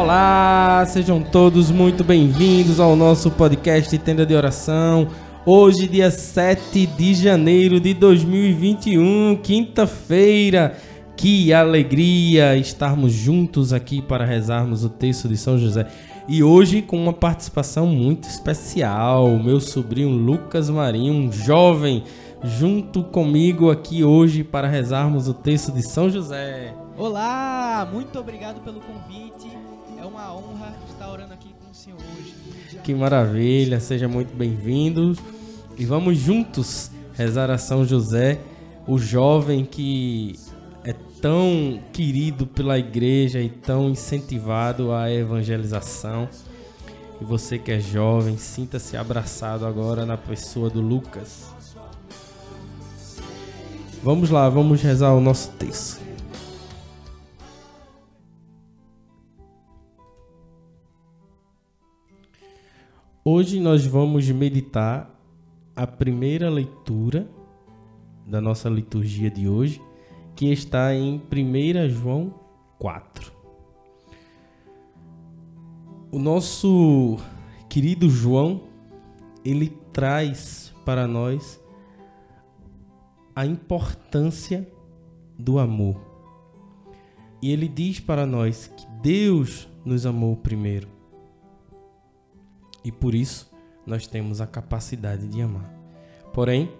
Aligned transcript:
Olá, 0.00 0.82
sejam 0.86 1.20
todos 1.20 1.70
muito 1.70 2.02
bem-vindos 2.02 2.80
ao 2.80 2.96
nosso 2.96 3.30
podcast 3.30 3.98
Tenda 3.98 4.24
de 4.24 4.34
Oração. 4.34 5.08
Hoje, 5.44 5.86
dia 5.86 6.10
7 6.10 6.86
de 6.86 7.12
janeiro 7.12 7.78
de 7.78 7.92
2021, 7.92 9.38
quinta-feira. 9.42 10.74
Que 11.14 11.52
alegria 11.52 12.56
estarmos 12.56 13.12
juntos 13.12 13.74
aqui 13.74 14.00
para 14.00 14.24
rezarmos 14.24 14.84
o 14.86 14.88
texto 14.88 15.28
de 15.28 15.36
São 15.36 15.58
José. 15.58 15.86
E 16.26 16.42
hoje 16.42 16.80
com 16.80 16.96
uma 16.96 17.12
participação 17.12 17.86
muito 17.86 18.26
especial, 18.26 19.28
meu 19.38 19.60
sobrinho 19.60 20.08
Lucas 20.08 20.70
Marinho, 20.70 21.12
um 21.12 21.30
jovem, 21.30 22.04
junto 22.42 23.04
comigo 23.04 23.70
aqui 23.70 24.02
hoje 24.02 24.42
para 24.42 24.66
rezarmos 24.66 25.28
o 25.28 25.34
texto 25.34 25.70
de 25.70 25.82
São 25.82 26.08
José. 26.08 26.74
Olá, 26.96 27.86
muito 27.92 28.18
obrigado 28.18 28.62
pelo 28.62 28.80
convite. 28.80 29.59
Honra 30.40 30.74
estar 30.88 31.10
orando 31.10 31.34
aqui 31.34 31.54
com 31.62 31.70
o 31.70 31.74
senhor 31.74 31.98
hoje. 31.98 32.34
Que 32.82 32.94
maravilha, 32.94 33.78
seja 33.78 34.08
muito 34.08 34.34
bem-vindo. 34.34 35.14
E 35.76 35.84
vamos 35.84 36.16
juntos 36.16 36.90
rezar 37.12 37.50
a 37.50 37.58
São 37.58 37.84
José, 37.84 38.40
o 38.86 38.98
jovem 38.98 39.66
que 39.66 40.38
é 40.82 40.94
tão 41.20 41.78
querido 41.92 42.46
pela 42.46 42.78
igreja 42.78 43.38
e 43.38 43.50
tão 43.50 43.90
incentivado 43.90 44.92
à 44.92 45.12
evangelização. 45.12 46.26
E 47.20 47.24
você 47.24 47.58
que 47.58 47.70
é 47.70 47.78
jovem, 47.78 48.38
sinta-se 48.38 48.96
abraçado 48.96 49.66
agora 49.66 50.06
na 50.06 50.16
pessoa 50.16 50.70
do 50.70 50.80
Lucas. 50.80 51.52
Vamos 54.02 54.30
lá, 54.30 54.48
vamos 54.48 54.80
rezar 54.80 55.12
o 55.12 55.20
nosso 55.20 55.50
texto. 55.50 56.09
Hoje 63.32 63.60
nós 63.60 63.86
vamos 63.86 64.28
meditar 64.28 65.08
a 65.76 65.86
primeira 65.86 66.50
leitura 66.50 67.30
da 68.26 68.40
nossa 68.40 68.68
liturgia 68.68 69.30
de 69.30 69.48
hoje, 69.48 69.80
que 70.34 70.50
está 70.50 70.92
em 70.92 71.22
1 71.30 71.90
João 71.90 72.34
4. 72.76 73.32
O 76.10 76.18
nosso 76.18 77.18
querido 77.68 78.10
João, 78.10 78.62
ele 79.44 79.68
traz 79.92 80.74
para 80.84 81.06
nós 81.06 81.62
a 83.32 83.46
importância 83.46 84.68
do 85.38 85.60
amor. 85.60 86.00
E 87.40 87.52
ele 87.52 87.68
diz 87.68 88.00
para 88.00 88.26
nós 88.26 88.66
que 88.66 88.84
Deus 89.00 89.68
nos 89.84 90.04
amou 90.04 90.34
primeiro 90.34 90.99
e 92.84 92.90
por 92.90 93.14
isso 93.14 93.50
nós 93.86 94.06
temos 94.06 94.40
a 94.40 94.46
capacidade 94.46 95.26
de 95.26 95.40
amar. 95.40 95.72
Porém, 96.32 96.70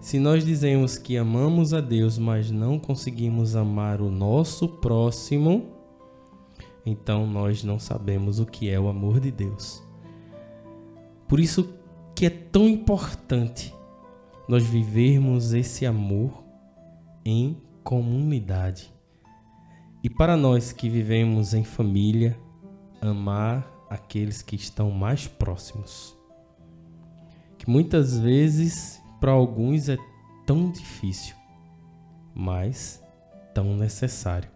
se 0.00 0.18
nós 0.18 0.44
dizemos 0.44 0.96
que 0.96 1.16
amamos 1.16 1.74
a 1.74 1.80
Deus, 1.80 2.18
mas 2.18 2.50
não 2.50 2.78
conseguimos 2.78 3.56
amar 3.56 4.00
o 4.00 4.10
nosso 4.10 4.68
próximo, 4.68 5.66
então 6.86 7.26
nós 7.26 7.64
não 7.64 7.78
sabemos 7.78 8.38
o 8.38 8.46
que 8.46 8.70
é 8.70 8.78
o 8.78 8.88
amor 8.88 9.18
de 9.18 9.30
Deus. 9.30 9.82
Por 11.26 11.40
isso 11.40 11.74
que 12.14 12.26
é 12.26 12.30
tão 12.30 12.68
importante 12.68 13.74
nós 14.48 14.62
vivermos 14.64 15.52
esse 15.52 15.84
amor 15.84 16.42
em 17.24 17.60
comunidade. 17.84 18.92
E 20.02 20.08
para 20.08 20.36
nós 20.36 20.72
que 20.72 20.88
vivemos 20.88 21.52
em 21.54 21.64
família, 21.64 22.38
amar 23.00 23.77
aqueles 23.88 24.42
que 24.42 24.56
estão 24.56 24.90
mais 24.90 25.26
próximos. 25.26 26.16
Que 27.58 27.68
muitas 27.68 28.18
vezes 28.18 29.00
para 29.20 29.32
alguns 29.32 29.88
é 29.88 29.98
tão 30.46 30.70
difícil, 30.70 31.34
mas 32.34 33.02
tão 33.52 33.76
necessário. 33.76 34.48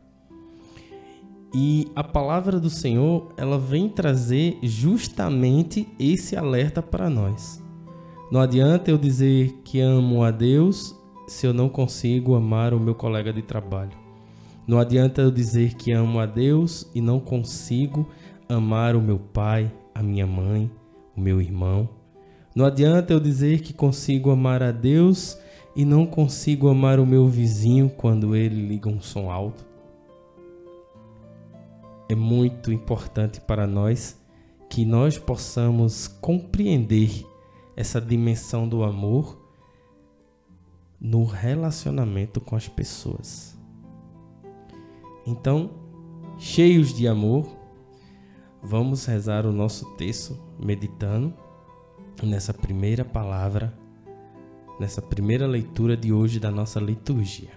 E 1.54 1.90
a 1.94 2.02
palavra 2.02 2.58
do 2.58 2.70
Senhor, 2.70 3.34
ela 3.36 3.58
vem 3.58 3.88
trazer 3.88 4.58
justamente 4.62 5.86
esse 5.98 6.34
alerta 6.34 6.80
para 6.80 7.10
nós. 7.10 7.62
Não 8.30 8.40
adianta 8.40 8.90
eu 8.90 8.96
dizer 8.96 9.60
que 9.62 9.78
amo 9.78 10.22
a 10.22 10.30
Deus 10.30 10.96
se 11.28 11.46
eu 11.46 11.52
não 11.52 11.68
consigo 11.68 12.34
amar 12.34 12.72
o 12.72 12.80
meu 12.80 12.94
colega 12.94 13.32
de 13.32 13.42
trabalho. 13.42 13.92
Não 14.66 14.78
adianta 14.78 15.20
eu 15.20 15.30
dizer 15.30 15.74
que 15.74 15.92
amo 15.92 16.18
a 16.18 16.24
Deus 16.24 16.90
e 16.94 17.00
não 17.02 17.20
consigo 17.20 18.08
amar 18.52 18.94
o 18.94 19.00
meu 19.00 19.18
pai, 19.18 19.72
a 19.94 20.02
minha 20.02 20.26
mãe, 20.26 20.70
o 21.16 21.20
meu 21.20 21.40
irmão. 21.40 21.88
Não 22.54 22.66
adianta 22.66 23.12
eu 23.12 23.20
dizer 23.20 23.60
que 23.60 23.72
consigo 23.72 24.30
amar 24.30 24.62
a 24.62 24.70
Deus 24.70 25.38
e 25.74 25.84
não 25.84 26.06
consigo 26.06 26.68
amar 26.68 27.00
o 27.00 27.06
meu 27.06 27.26
vizinho 27.26 27.88
quando 27.88 28.36
ele 28.36 28.66
liga 28.68 28.88
um 28.88 29.00
som 29.00 29.30
alto. 29.30 29.64
É 32.08 32.14
muito 32.14 32.70
importante 32.70 33.40
para 33.40 33.66
nós 33.66 34.20
que 34.68 34.84
nós 34.84 35.16
possamos 35.16 36.06
compreender 36.06 37.26
essa 37.74 38.00
dimensão 38.00 38.68
do 38.68 38.84
amor 38.84 39.38
no 41.00 41.24
relacionamento 41.24 42.40
com 42.40 42.54
as 42.54 42.68
pessoas. 42.68 43.56
Então, 45.26 45.70
cheios 46.38 46.94
de 46.94 47.08
amor, 47.08 47.61
Vamos 48.64 49.06
rezar 49.06 49.44
o 49.44 49.52
nosso 49.52 49.84
texto 49.96 50.38
meditando 50.56 51.34
nessa 52.22 52.54
primeira 52.54 53.04
palavra, 53.04 53.76
nessa 54.78 55.02
primeira 55.02 55.48
leitura 55.48 55.96
de 55.96 56.12
hoje 56.12 56.38
da 56.38 56.48
nossa 56.48 56.78
liturgia. 56.78 57.50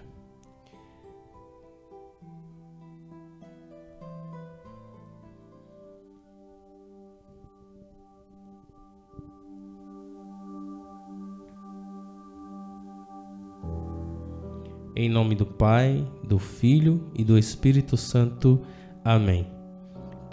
Em 14.96 15.08
nome 15.08 15.36
do 15.36 15.46
Pai, 15.46 16.04
do 16.24 16.38
Filho 16.38 17.12
e 17.14 17.22
do 17.22 17.38
Espírito 17.38 17.96
Santo. 17.96 18.60
Amém. 19.04 19.55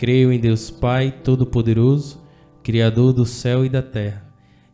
Creio 0.04 0.34
em 0.34 0.38
Deus 0.38 0.70
Pai 0.70 1.14
Todo-Poderoso, 1.24 2.22
Criador 2.62 3.14
do 3.14 3.26
céu 3.26 3.66
e 3.66 3.70
da 3.70 3.82
terra, 3.82 4.28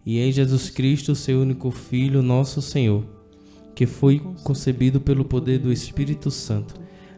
e 0.03 0.17
em 0.17 0.31
Jesus 0.31 0.71
Cristo, 0.71 1.13
seu 1.13 1.41
único 1.41 1.69
Filho, 1.69 2.23
nosso 2.23 2.63
Senhor, 2.63 3.05
que 3.75 3.85
foi 3.85 4.19
concebido 4.43 4.99
pelo 4.99 5.23
poder 5.23 5.59
do 5.59 5.71
Espírito 5.71 6.31
Santo, 6.31 6.73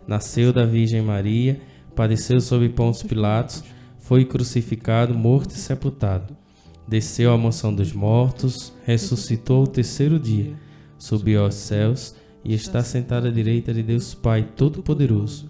nasceu 0.05 0.51
da 0.51 0.65
Virgem 0.65 1.01
Maria, 1.01 1.61
padeceu 1.95 2.41
sob 2.41 2.67
Pôncio 2.67 3.07
Pilatos, 3.07 3.63
foi 3.97 4.25
crucificado, 4.25 5.13
morto 5.13 5.55
e 5.55 5.57
sepultado. 5.57 6.35
Desceu 6.85 7.31
à 7.31 7.37
mansão 7.37 7.73
dos 7.73 7.93
mortos, 7.93 8.73
ressuscitou 8.83 9.61
ao 9.61 9.67
terceiro 9.67 10.19
dia, 10.19 10.53
subiu 10.97 11.45
aos 11.45 11.55
céus 11.55 12.13
e 12.43 12.53
está 12.53 12.83
sentado 12.83 13.27
à 13.27 13.31
direita 13.31 13.73
de 13.73 13.81
Deus 13.81 14.13
Pai 14.13 14.43
Todo-Poderoso 14.57 15.49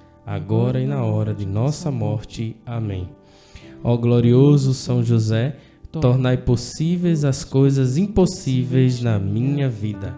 agora 0.25 0.79
e 0.79 0.85
na 0.85 1.03
hora 1.03 1.33
de 1.33 1.45
nossa 1.45 1.91
morte. 1.91 2.55
Amém. 2.65 3.09
Ó 3.83 3.97
glorioso 3.97 4.73
São 4.73 5.03
José, 5.03 5.57
tornai 5.91 6.37
possíveis 6.37 7.25
as 7.25 7.43
coisas 7.43 7.97
impossíveis 7.97 9.01
na 9.01 9.17
minha 9.19 9.69
vida. 9.69 10.15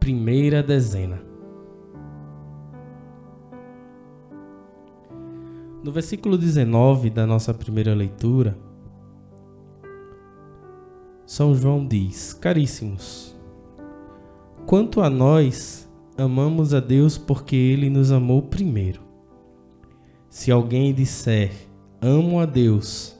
Primeira 0.00 0.62
dezena. 0.62 1.20
No 5.82 5.92
versículo 5.92 6.36
19 6.36 7.10
da 7.10 7.24
nossa 7.24 7.54
primeira 7.54 7.94
leitura, 7.94 8.58
São 11.24 11.54
João 11.54 11.86
diz: 11.86 12.32
Caríssimos, 12.32 13.36
quanto 14.66 15.00
a 15.00 15.08
nós, 15.08 15.85
amamos 16.16 16.72
a 16.72 16.80
Deus 16.80 17.18
porque 17.18 17.54
ele 17.54 17.90
nos 17.90 18.10
amou 18.10 18.42
primeiro. 18.42 19.00
Se 20.28 20.50
alguém 20.50 20.92
disser: 20.92 21.52
Amo 22.00 22.40
a 22.40 22.46
Deus, 22.46 23.18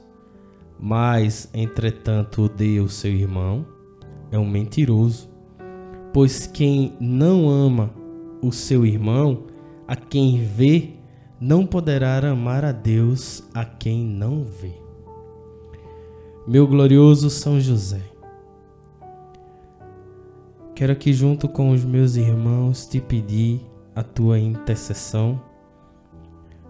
mas 0.79 1.49
entretanto 1.53 2.43
odeia 2.43 2.83
o 2.83 2.89
seu 2.89 3.11
irmão, 3.11 3.65
é 4.31 4.37
um 4.37 4.49
mentiroso. 4.49 5.29
Pois 6.13 6.47
quem 6.47 6.93
não 6.99 7.49
ama 7.49 7.93
o 8.41 8.51
seu 8.51 8.85
irmão, 8.85 9.45
a 9.87 9.95
quem 9.95 10.43
vê, 10.43 10.93
não 11.39 11.65
poderá 11.65 12.17
amar 12.29 12.65
a 12.65 12.71
Deus 12.71 13.43
a 13.53 13.63
quem 13.63 14.03
não 14.03 14.43
vê. 14.43 14.73
Meu 16.47 16.65
glorioso 16.65 17.29
São 17.29 17.59
José, 17.59 18.01
quero 20.77 20.93
aqui 20.93 21.11
junto 21.11 21.49
com 21.49 21.71
os 21.71 21.83
meus 21.83 22.17
irmãos 22.17 22.85
te 22.85 23.01
pedir 23.01 23.65
a 23.95 24.03
tua 24.03 24.37
intercessão 24.37 25.41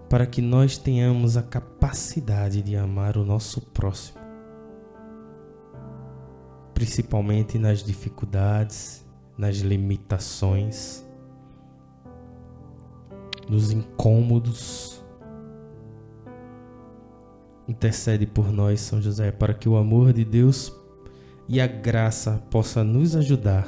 para 0.10 0.26
que 0.26 0.42
nós 0.42 0.78
tenhamos 0.78 1.36
a 1.36 1.44
capacidade 1.44 2.62
de 2.62 2.78
amar 2.78 3.18
o 3.18 3.26
nosso 3.26 3.60
próximo, 3.60 4.18
principalmente 6.74 7.60
nas 7.60 7.84
dificuldades, 7.84 9.06
nas 9.38 9.58
limitações, 9.58 11.06
nos 13.50 13.74
incômodos. 13.74 15.04
Intercede 17.68 18.26
por 18.26 18.54
nós, 18.54 18.80
São 18.80 19.02
José, 19.02 19.34
para 19.34 19.54
que 19.54 19.68
o 19.68 19.76
amor 19.76 20.14
de 20.14 20.24
Deus 20.24 20.74
e 21.46 21.60
a 21.60 21.68
graça 21.68 22.42
possa 22.50 22.86
nos 22.86 23.14
ajudar 23.14 23.68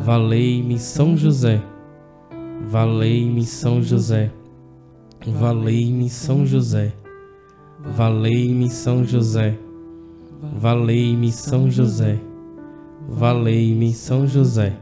Valei-me 0.00 0.78
São 0.78 1.16
José. 1.16 1.62
Valei-me 2.66 3.44
São 3.44 3.82
José. 3.82 4.32
Valei-me 5.26 6.08
São 6.08 6.46
José. 6.46 6.94
Valei-me 7.78 8.70
São 8.70 9.04
José. 9.04 9.58
Valei-me 10.56 11.30
São 11.30 11.70
José. 11.70 12.18
Valei-me 13.06 13.92
São 13.92 14.26
José. 14.26 14.72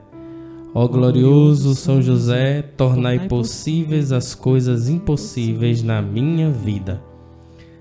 Ó 0.73 0.87
glorioso 0.87 1.75
São 1.75 2.01
José, 2.01 2.63
tornai 2.63 3.27
possíveis 3.27 4.13
as 4.13 4.35
coisas 4.37 4.89
impossíveis 4.89 5.83
na 5.83 6.01
minha 6.01 6.51
vida. 6.51 7.03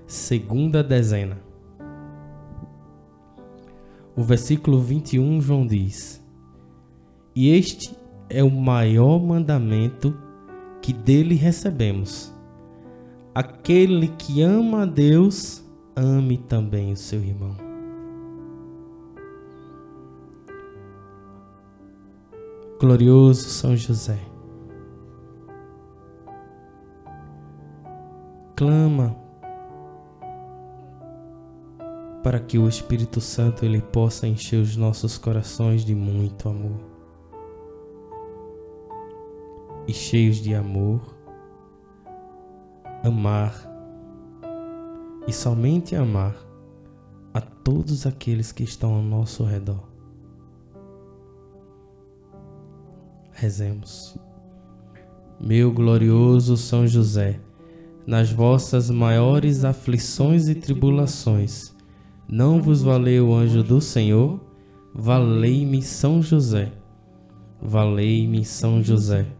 Segunda 0.04 0.82
dezena. 0.82 1.38
O 4.16 4.22
versículo 4.22 4.80
21, 4.80 5.40
João 5.40 5.64
diz: 5.64 6.19
E 7.34 7.50
este 7.50 7.96
é 8.28 8.42
o 8.42 8.50
maior 8.50 9.20
mandamento 9.20 10.16
que 10.82 10.92
dele 10.92 11.34
recebemos 11.34 12.32
aquele 13.34 14.08
que 14.08 14.42
ama 14.42 14.82
a 14.82 14.86
Deus, 14.86 15.64
ame 15.94 16.36
também 16.36 16.92
o 16.92 16.96
seu 16.96 17.22
irmão. 17.22 17.56
Glorioso 22.80 23.48
São 23.50 23.76
José, 23.76 24.18
clama 28.56 29.14
para 32.22 32.40
que 32.40 32.58
o 32.58 32.68
Espírito 32.68 33.20
Santo 33.20 33.64
ele 33.64 33.82
possa 33.82 34.26
encher 34.26 34.60
os 34.60 34.76
nossos 34.76 35.18
corações 35.18 35.84
de 35.84 35.94
muito 35.94 36.48
amor. 36.48 36.89
E 39.90 39.92
cheios 39.92 40.36
de 40.36 40.54
amor, 40.54 41.00
amar 43.02 43.52
e 45.26 45.32
somente 45.32 45.96
amar 45.96 46.36
a 47.34 47.40
todos 47.40 48.06
aqueles 48.06 48.52
que 48.52 48.62
estão 48.62 48.94
ao 48.94 49.02
nosso 49.02 49.42
redor. 49.42 49.82
Rezemos. 53.32 54.16
Meu 55.40 55.72
glorioso 55.72 56.56
São 56.56 56.86
José, 56.86 57.40
nas 58.06 58.30
vossas 58.30 58.90
maiores 58.90 59.64
aflições 59.64 60.48
e 60.48 60.54
tribulações, 60.54 61.74
não 62.28 62.62
vos 62.62 62.80
valeu 62.80 63.30
o 63.30 63.34
anjo 63.34 63.64
do 63.64 63.80
Senhor? 63.80 64.40
Valei-me 64.94 65.82
São 65.82 66.22
José. 66.22 66.70
Valei-me 67.60 68.44
São 68.44 68.80
José. 68.80 69.39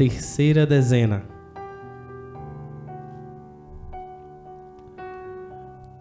Terceira 0.00 0.64
dezena. 0.64 1.24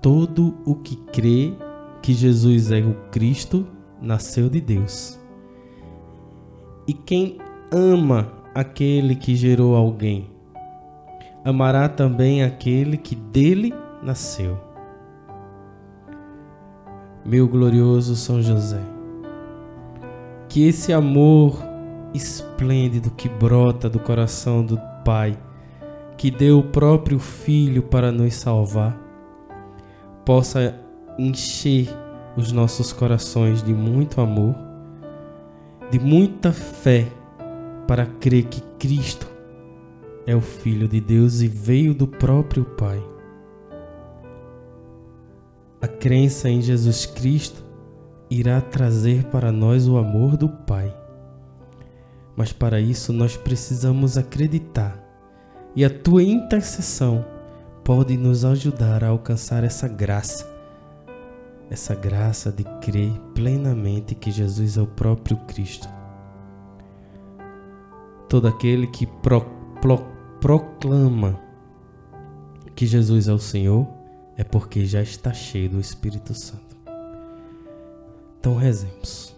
Todo 0.01 0.57
o 0.65 0.73
que 0.73 0.95
crê 1.11 1.53
que 2.01 2.13
Jesus 2.13 2.71
é 2.71 2.79
o 2.79 2.93
Cristo 3.11 3.67
nasceu 4.01 4.49
de 4.49 4.61
Deus. 4.61 5.19
E 6.87 6.93
quem 6.93 7.39
ama 7.73 8.31
aquele 8.55 9.17
que 9.17 9.35
gerou 9.35 9.75
alguém, 9.75 10.29
amará 11.43 11.89
também 11.89 12.41
aquele 12.41 12.95
que 12.95 13.15
dele 13.15 13.73
nasceu. 14.01 14.57
Meu 17.25 17.49
glorioso 17.49 18.15
São 18.15 18.41
José, 18.41 18.81
que 20.47 20.65
esse 20.65 20.93
amor 20.93 21.67
esplêndido 22.13 23.11
que 23.11 23.29
brota 23.29 23.89
do 23.89 23.99
coração 23.99 24.63
do 24.63 24.79
Pai, 25.03 25.37
que 26.17 26.29
deu 26.29 26.59
o 26.59 26.63
próprio 26.63 27.19
Filho 27.19 27.83
para 27.83 28.11
nos 28.11 28.33
salvar, 28.35 28.97
possa 30.25 30.75
encher 31.17 31.89
os 32.35 32.51
nossos 32.51 32.93
corações 32.93 33.61
de 33.61 33.73
muito 33.73 34.21
amor, 34.21 34.55
de 35.91 35.99
muita 35.99 36.51
fé 36.51 37.07
para 37.87 38.05
crer 38.05 38.45
que 38.45 38.61
Cristo 38.77 39.27
é 40.25 40.35
o 40.35 40.41
Filho 40.41 40.87
de 40.87 41.01
Deus 41.01 41.41
e 41.41 41.47
veio 41.47 41.93
do 41.93 42.07
próprio 42.07 42.63
Pai. 42.63 43.03
A 45.81 45.87
crença 45.87 46.49
em 46.49 46.61
Jesus 46.61 47.05
Cristo 47.05 47.63
irá 48.29 48.61
trazer 48.61 49.23
para 49.25 49.51
nós 49.51 49.87
o 49.87 49.97
amor 49.97 50.37
do 50.37 50.49
Pai. 50.49 50.98
Mas 52.39 52.53
para 52.53 52.79
isso 52.79 53.11
nós 53.11 53.35
precisamos 53.35 54.17
acreditar, 54.17 54.97
e 55.75 55.83
a 55.83 55.89
tua 55.89 56.23
intercessão 56.23 57.25
pode 57.83 58.15
nos 58.15 58.45
ajudar 58.45 59.03
a 59.03 59.09
alcançar 59.09 59.65
essa 59.65 59.89
graça, 59.89 60.49
essa 61.69 61.93
graça 61.93 62.49
de 62.49 62.63
crer 62.79 63.11
plenamente 63.35 64.15
que 64.15 64.31
Jesus 64.31 64.77
é 64.77 64.81
o 64.81 64.87
próprio 64.87 65.35
Cristo. 65.47 65.89
Todo 68.29 68.47
aquele 68.47 68.87
que 68.87 69.05
pro, 69.05 69.41
pro, 69.81 69.97
proclama 70.39 71.37
que 72.73 72.87
Jesus 72.87 73.27
é 73.27 73.33
o 73.33 73.37
Senhor 73.37 73.85
é 74.37 74.45
porque 74.45 74.85
já 74.85 75.01
está 75.01 75.33
cheio 75.33 75.71
do 75.71 75.79
Espírito 75.81 76.33
Santo. 76.33 76.77
Então 78.39 78.55
rezemos. 78.55 79.37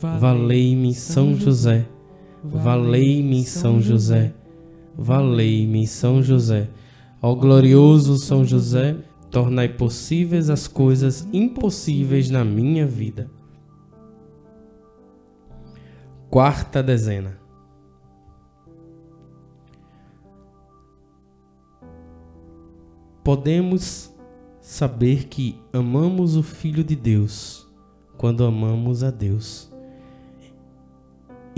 Valei-me 0.00 0.94
São 0.94 1.34
José. 1.34 1.88
Valei-me 2.44 3.44
São 3.44 3.80
José. 3.80 4.32
Valei-me 4.96 5.86
São 5.88 6.22
José. 6.22 6.68
Ó 7.20 7.34
glorioso 7.34 8.16
São 8.16 8.44
José, 8.44 8.96
tornai 9.28 9.68
possíveis 9.68 10.50
as 10.50 10.68
coisas 10.68 11.26
impossíveis 11.32 12.30
na 12.30 12.44
minha 12.44 12.86
vida. 12.86 13.28
Quarta 16.30 16.80
dezena. 16.80 17.36
Podemos 23.24 24.14
saber 24.60 25.24
que 25.24 25.60
amamos 25.72 26.36
o 26.36 26.42
Filho 26.42 26.84
de 26.84 26.94
Deus 26.94 27.68
quando 28.16 28.44
amamos 28.44 29.02
a 29.02 29.10
Deus 29.10 29.68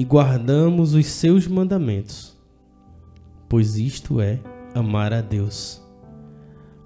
e 0.00 0.04
guardamos 0.04 0.95
os 0.95 1.04
seus 1.04 1.47
mandamentos, 1.47 2.35
pois 3.47 3.76
isto 3.76 4.19
é 4.19 4.40
amar 4.75 5.12
a 5.12 5.21
Deus, 5.21 5.83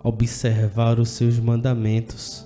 observar 0.02 0.98
os 0.98 1.10
seus 1.10 1.38
mandamentos. 1.38 2.44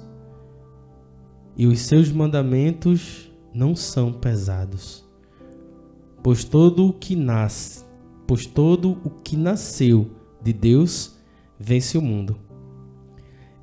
E 1.57 1.67
os 1.67 1.81
seus 1.81 2.13
mandamentos 2.13 3.33
não 3.55 3.75
são 3.75 4.13
pesados, 4.13 5.09
pois 6.23 6.45
todo 6.45 6.89
o 6.89 6.93
que 6.93 7.17
nasce, 7.17 7.83
pois 8.27 8.45
todo 8.45 8.99
o 9.03 9.09
que 9.09 9.39
nasceu 9.39 10.11
de 10.43 10.53
Deus 10.53 11.17
vence 11.59 11.97
o 11.97 12.03
mundo. 12.03 12.37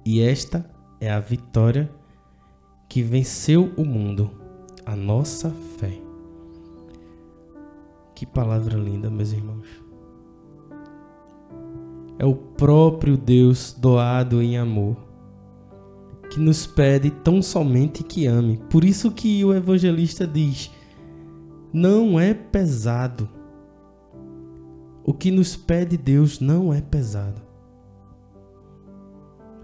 E 0.03 0.21
esta 0.21 0.67
é 0.99 1.11
a 1.11 1.19
vitória 1.19 1.87
que 2.89 3.03
venceu 3.03 3.71
o 3.77 3.85
mundo, 3.85 4.31
a 4.83 4.95
nossa 4.95 5.51
fé. 5.77 6.04
Que 8.15 8.25
palavra 8.25 8.77
linda, 8.77 9.09
meus 9.09 9.33
irmãos. 9.33 9.67
É 12.17 12.25
o 12.25 12.33
próprio 12.33 13.17
Deus 13.17 13.75
doado 13.77 14.41
em 14.41 14.57
amor 14.57 14.95
que 16.29 16.39
nos 16.39 16.65
pede 16.65 17.11
tão 17.11 17.41
somente 17.41 18.03
que 18.03 18.25
ame. 18.25 18.57
Por 18.69 18.83
isso 18.83 19.11
que 19.11 19.43
o 19.43 19.53
evangelista 19.53 20.25
diz: 20.25 20.71
não 21.73 22.19
é 22.19 22.33
pesado. 22.33 23.29
O 25.03 25.13
que 25.13 25.29
nos 25.29 25.55
pede 25.55 25.97
Deus 25.97 26.39
não 26.39 26.73
é 26.73 26.81
pesado. 26.81 27.41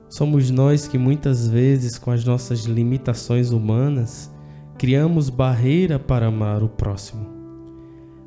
Somos 0.10 0.52
nós 0.52 0.88
que 0.90 0.98
muitas 0.98 1.48
vezes, 1.48 1.98
com 1.98 2.12
as 2.12 2.26
nossas 2.26 2.66
limitações 2.66 3.52
humanas, 3.52 4.30
criamos 4.78 5.30
barreira 5.30 5.98
para 5.98 6.28
amar 6.28 6.62
o 6.62 6.68
próximo. 6.68 7.41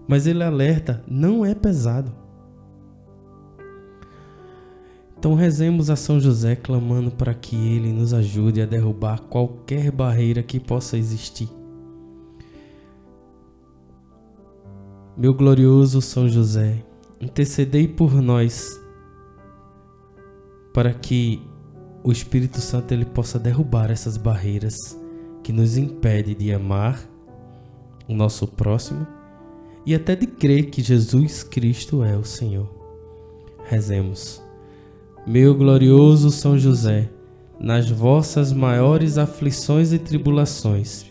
Mas 0.06 0.26
ele 0.26 0.42
alerta: 0.42 1.02
não 1.08 1.44
é 1.44 1.54
pesado. 1.54 2.12
Então 5.18 5.34
rezemos 5.34 5.88
a 5.88 5.96
São 5.96 6.20
José 6.20 6.54
clamando 6.54 7.10
para 7.10 7.32
que 7.32 7.56
ele 7.56 7.92
nos 7.92 8.12
ajude 8.12 8.60
a 8.60 8.66
derrubar 8.66 9.22
qualquer 9.22 9.90
barreira 9.90 10.42
que 10.42 10.60
possa 10.60 10.98
existir. 10.98 11.48
Meu 15.16 15.32
glorioso 15.32 16.02
São 16.02 16.28
José, 16.28 16.84
intercedei 17.20 17.88
por 17.88 18.20
nós 18.20 18.78
para 20.74 20.92
que 20.92 21.40
o 22.02 22.12
Espírito 22.12 22.60
Santo 22.60 22.92
ele 22.92 23.06
possa 23.06 23.38
derrubar 23.38 23.90
essas 23.90 24.18
barreiras 24.18 24.74
que 25.42 25.52
nos 25.52 25.78
impede 25.78 26.34
de 26.34 26.52
amar 26.52 27.00
o 28.06 28.14
nosso 28.14 28.46
próximo 28.46 29.06
e 29.86 29.94
até 29.94 30.16
de 30.16 30.26
crer 30.26 30.70
que 30.70 30.82
Jesus 30.82 31.42
Cristo 31.42 32.02
é 32.02 32.16
o 32.16 32.24
Senhor. 32.24 32.68
Rezemos. 33.64 34.42
Meu 35.26 35.54
glorioso 35.54 36.30
São 36.30 36.58
José, 36.58 37.10
nas 37.58 37.90
vossas 37.90 38.52
maiores 38.52 39.16
aflições 39.16 39.92
e 39.92 39.98
tribulações, 39.98 41.06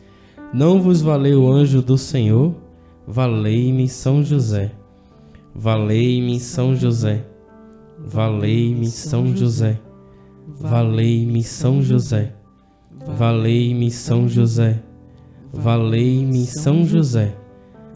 não 0.54 0.80
vos 0.80 1.02
valeu 1.02 1.44
o 1.44 1.52
anjo 1.52 1.82
do 1.82 1.98
Senhor? 1.98 2.54
Valei-me 3.08 3.90
São 3.90 4.24
José. 4.24 4.72
Valei-me 5.56 6.40
São 6.40 6.76
José. 6.76 7.26
Valei-me 7.98 8.86
São 8.88 9.36
José. 9.36 9.80
Valei-me 10.48 11.44
São 11.44 11.82
José. 11.82 12.36
Valei-me 13.08 13.90
São 13.90 14.28
José. 14.28 14.84
Valei-me 15.52 16.46
São 16.46 16.86
José. 16.86 17.43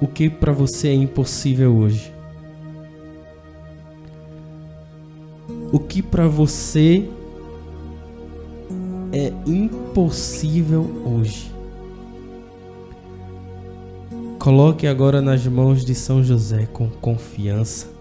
O 0.00 0.06
que 0.06 0.28
para 0.28 0.52
você 0.52 0.88
é 0.88 0.94
impossível 0.94 1.74
hoje? 1.74 2.12
O 5.72 5.78
que 5.78 6.02
para 6.02 6.28
você 6.28 7.08
é 9.12 9.32
impossível 9.46 10.88
hoje? 11.04 11.52
Coloque 14.38 14.86
agora 14.86 15.22
nas 15.22 15.46
mãos 15.46 15.84
de 15.84 15.94
São 15.94 16.22
José 16.22 16.68
com 16.72 16.88
confiança 16.88 17.94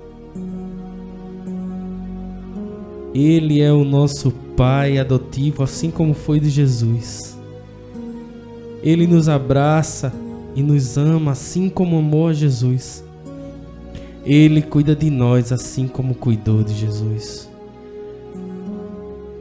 Ele 3.13 3.61
é 3.61 3.71
o 3.71 3.83
nosso 3.83 4.31
Pai 4.57 4.99
adotivo, 4.99 5.63
assim 5.63 5.89
como 5.89 6.13
foi 6.13 6.39
de 6.39 6.49
Jesus. 6.49 7.39
Ele 8.83 9.07
nos 9.07 9.27
abraça 9.27 10.13
e 10.55 10.61
nos 10.63 10.97
ama, 10.97 11.31
assim 11.31 11.69
como 11.69 11.97
amou 11.97 12.27
a 12.27 12.33
Jesus. 12.33 13.03
Ele 14.25 14.61
cuida 14.61 14.95
de 14.95 15.09
nós, 15.09 15.51
assim 15.51 15.87
como 15.87 16.15
cuidou 16.15 16.63
de 16.63 16.73
Jesus. 16.73 17.49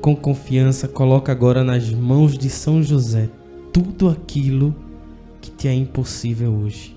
com 0.00 0.16
confiança, 0.16 0.88
coloca 0.88 1.30
agora 1.30 1.62
nas 1.62 1.88
mãos 1.90 2.36
de 2.36 2.50
São 2.50 2.82
José 2.82 3.30
tudo 3.72 4.08
aquilo 4.08 4.74
que 5.40 5.48
te 5.50 5.68
é 5.68 5.74
impossível 5.74 6.52
hoje. 6.52 6.96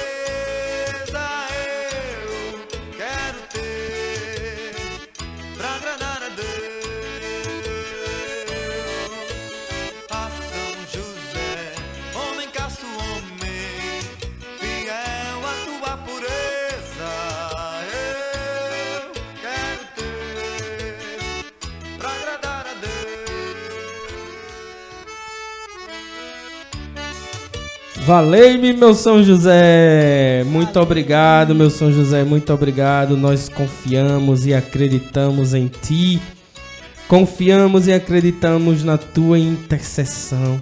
Valei-me, 28.11 28.73
meu 28.73 28.93
São 28.93 29.23
José! 29.23 30.43
Muito 30.43 30.77
obrigado, 30.81 31.55
meu 31.55 31.69
São 31.69 31.93
José, 31.93 32.25
muito 32.25 32.51
obrigado. 32.51 33.15
Nós 33.15 33.47
confiamos 33.47 34.45
e 34.45 34.53
acreditamos 34.53 35.53
em 35.53 35.69
Ti. 35.69 36.19
Confiamos 37.07 37.87
e 37.87 37.93
acreditamos 37.93 38.83
na 38.83 38.97
Tua 38.97 39.39
intercessão. 39.39 40.61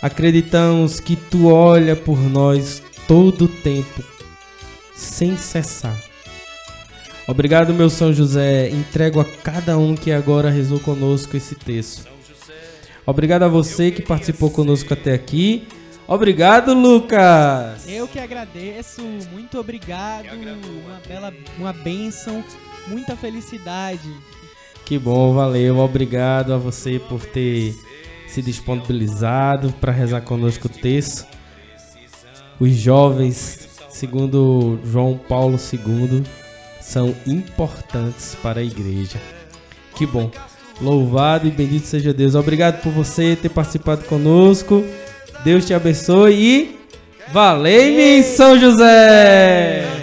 Acreditamos 0.00 0.98
que 0.98 1.14
Tu 1.14 1.46
olha 1.46 1.94
por 1.94 2.18
nós 2.18 2.82
todo 3.06 3.44
o 3.44 3.48
tempo, 3.48 4.02
sem 4.96 5.36
cessar. 5.36 6.02
Obrigado, 7.28 7.74
meu 7.74 7.90
São 7.90 8.14
José. 8.14 8.70
Entrego 8.70 9.20
a 9.20 9.26
cada 9.26 9.76
um 9.76 9.94
que 9.94 10.10
agora 10.10 10.48
rezou 10.48 10.80
conosco 10.80 11.36
esse 11.36 11.54
texto. 11.54 12.10
Obrigado 13.04 13.42
a 13.42 13.48
você 13.48 13.90
que 13.90 14.00
participou 14.00 14.50
conosco 14.50 14.94
até 14.94 15.12
aqui. 15.12 15.68
Obrigado, 16.12 16.74
Lucas. 16.74 17.88
Eu 17.88 18.06
que 18.06 18.18
agradeço. 18.18 19.00
Muito 19.32 19.58
obrigado. 19.58 20.26
Uma 20.26 21.00
bela, 21.08 21.32
uma 21.58 21.72
bênção, 21.72 22.44
muita 22.86 23.16
felicidade. 23.16 24.10
Que 24.84 24.98
bom, 24.98 25.32
valeu. 25.32 25.78
Obrigado 25.78 26.52
a 26.52 26.58
você 26.58 26.98
por 26.98 27.24
ter 27.24 27.74
se 28.28 28.42
disponibilizado 28.42 29.72
para 29.80 29.90
rezar 29.90 30.20
conosco 30.20 30.66
o 30.66 30.70
texto. 30.70 31.26
Os 32.60 32.72
jovens, 32.72 33.70
segundo 33.88 34.78
João 34.84 35.16
Paulo 35.16 35.56
II, 35.56 36.24
são 36.78 37.16
importantes 37.26 38.36
para 38.42 38.60
a 38.60 38.62
igreja. 38.62 39.18
Que 39.96 40.04
bom. 40.04 40.30
Louvado 40.78 41.48
e 41.48 41.50
bendito 41.50 41.86
seja 41.86 42.12
Deus. 42.12 42.34
Obrigado 42.34 42.82
por 42.82 42.92
você 42.92 43.34
ter 43.34 43.48
participado 43.48 44.04
conosco. 44.04 44.84
Deus 45.44 45.64
te 45.64 45.74
abençoe 45.74 46.34
e 46.34 46.76
valei-me 47.32 48.22
São 48.22 48.58
José! 48.58 50.01